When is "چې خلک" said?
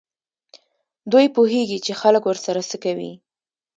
1.85-2.23